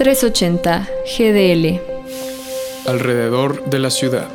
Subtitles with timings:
[0.00, 1.78] 380 GDL.
[2.88, 4.30] Alrededor de la ciudad.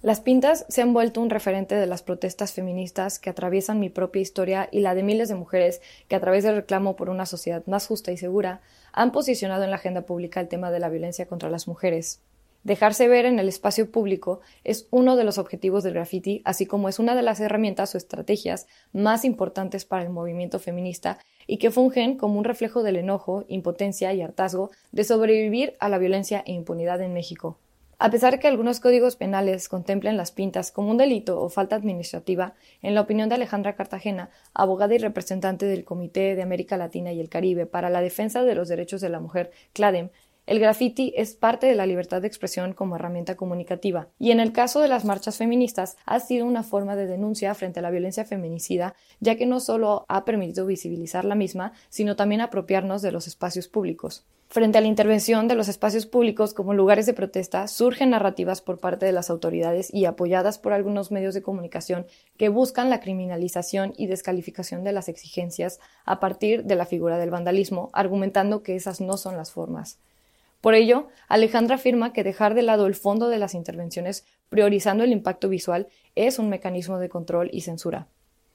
[0.00, 4.22] Las pintas se han vuelto un referente de las protestas feministas que atraviesan mi propia
[4.22, 7.66] historia y la de miles de mujeres que a través del reclamo por una sociedad
[7.66, 8.62] más justa y segura
[8.94, 12.22] han posicionado en la agenda pública el tema de la violencia contra las mujeres.
[12.64, 16.88] Dejarse ver en el espacio público es uno de los objetivos del graffiti, así como
[16.88, 21.70] es una de las herramientas o estrategias más importantes para el movimiento feminista y que
[21.70, 26.52] fungen como un reflejo del enojo, impotencia y hartazgo de sobrevivir a la violencia e
[26.52, 27.58] impunidad en México.
[27.98, 31.76] A pesar de que algunos códigos penales contemplen las pintas como un delito o falta
[31.76, 37.12] administrativa, en la opinión de Alejandra Cartagena, abogada y representante del Comité de América Latina
[37.12, 40.10] y el Caribe para la Defensa de los Derechos de la Mujer, CLADEM,
[40.46, 44.52] el graffiti es parte de la libertad de expresión como herramienta comunicativa, y en el
[44.52, 48.24] caso de las marchas feministas ha sido una forma de denuncia frente a la violencia
[48.24, 53.26] feminicida, ya que no solo ha permitido visibilizar la misma, sino también apropiarnos de los
[53.26, 54.24] espacios públicos.
[54.52, 58.80] Frente a la intervención de los espacios públicos como lugares de protesta, surgen narrativas por
[58.80, 62.04] parte de las autoridades y apoyadas por algunos medios de comunicación
[62.36, 67.30] que buscan la criminalización y descalificación de las exigencias a partir de la figura del
[67.30, 70.00] vandalismo, argumentando que esas no son las formas.
[70.62, 75.10] Por ello, Alejandra afirma que dejar de lado el fondo de las intervenciones, priorizando el
[75.10, 78.06] impacto visual, es un mecanismo de control y censura.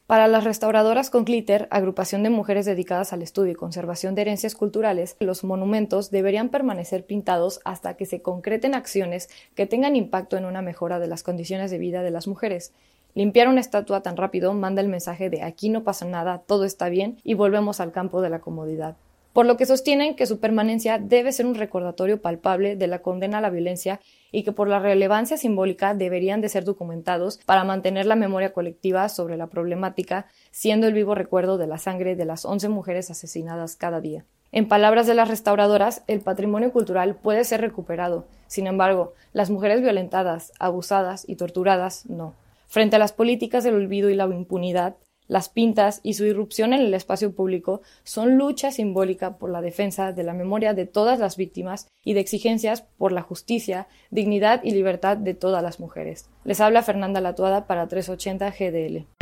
[0.06, 4.56] Para las restauradoras con glitter, agrupación de mujeres dedicadas al estudio y conservación de herencias
[4.56, 10.46] culturales, los monumentos deberían permanecer pintados hasta que se concreten acciones que tengan impacto en
[10.46, 12.72] una mejora de las condiciones de vida de las mujeres.
[13.16, 16.88] Limpiar una estatua tan rápido manda el mensaje de aquí no pasa nada, todo está
[16.88, 18.96] bien y volvemos al campo de la comodidad
[19.38, 23.38] por lo que sostienen que su permanencia debe ser un recordatorio palpable de la condena
[23.38, 28.08] a la violencia y que por la relevancia simbólica deberían de ser documentados para mantener
[28.08, 32.46] la memoria colectiva sobre la problemática, siendo el vivo recuerdo de la sangre de las
[32.46, 34.26] 11 mujeres asesinadas cada día.
[34.52, 38.26] En palabras de las restauradoras, el patrimonio cultural puede ser recuperado.
[38.48, 42.34] Sin embargo, las mujeres violentadas, abusadas y torturadas no.
[42.66, 44.96] Frente a las políticas del olvido y la impunidad,
[45.28, 50.14] las pintas y su irrupción en el espacio público son lucha simbólica por la defensa
[50.14, 54.72] de la memoria de todas las víctimas y de exigencias por la justicia, dignidad y
[54.72, 56.30] libertad de todas las mujeres.
[56.44, 59.17] Les habla Fernanda Latuada para 380 GDL.